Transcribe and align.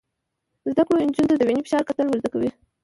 زده 0.71 0.83
کړه 0.87 0.97
نجونو 1.07 1.29
ته 1.31 1.35
د 1.37 1.41
وینې 1.47 1.61
فشار 1.65 1.83
کتل 1.89 2.05
ور 2.07 2.17
زده 2.21 2.29
کوي. 2.33 2.49